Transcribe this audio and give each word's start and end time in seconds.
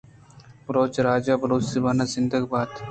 بلوچ 0.65 0.93
راج 1.05 1.25
ءُ 1.33 1.41
بلوچی 1.41 1.69
زبان 1.73 1.97
زندگ 2.13 2.43
بات۔ 2.51 2.71